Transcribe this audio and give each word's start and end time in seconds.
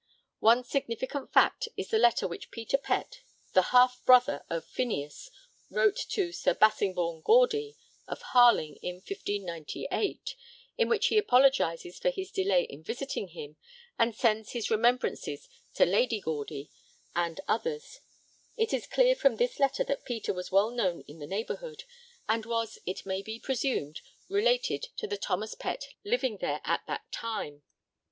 One 0.39 0.63
significant 0.63 1.31
fact 1.31 1.67
is 1.77 1.89
the 1.89 1.99
letter 1.99 2.27
which 2.27 2.49
Peter 2.49 2.79
Pett, 2.79 3.21
the 3.53 3.61
half 3.69 4.03
brother 4.03 4.43
of 4.49 4.65
Phineas, 4.65 5.29
wrote 5.69 5.95
to 6.09 6.31
Sir 6.31 6.55
Bassingbourn 6.55 7.21
Gawdy 7.21 7.75
of 8.07 8.19
Harling, 8.33 8.77
in 8.81 8.95
1598, 8.95 10.35
in 10.79 10.89
which 10.89 11.05
he 11.09 11.19
apologises 11.19 11.99
for 11.99 12.09
his 12.09 12.31
delay 12.31 12.63
in 12.63 12.81
visiting 12.81 13.27
him 13.27 13.57
and 13.99 14.15
sends 14.15 14.53
his 14.53 14.71
remembrances 14.71 15.47
to 15.75 15.85
Lady 15.85 16.19
Gawdy 16.19 16.71
and 17.15 17.39
others: 17.47 17.99
it 18.57 18.73
is 18.73 18.87
clear 18.87 19.13
from 19.13 19.35
this 19.35 19.59
letter 19.59 19.83
that 19.83 20.03
Peter 20.05 20.33
was 20.33 20.51
well 20.51 20.71
known 20.71 21.01
in 21.01 21.19
the 21.19 21.27
neighbourhood, 21.27 21.83
and 22.27 22.47
was, 22.47 22.79
it 22.87 23.05
may 23.05 23.21
be 23.21 23.37
presumed, 23.39 24.01
related 24.29 24.87
to 24.97 25.05
the 25.05 25.17
Thomas 25.17 25.53
Pett 25.53 25.89
living 26.03 26.37
there 26.37 26.59
at 26.63 26.83
that 26.87 27.05
time. 27.11 27.61